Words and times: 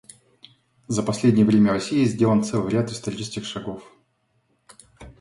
За 0.87 1.03
последнее 1.03 1.45
время 1.45 1.73
Россией 1.73 2.05
сделан 2.05 2.43
целый 2.43 2.71
ряд 2.71 2.89
исторических 2.89 3.45
шагов. 3.45 3.83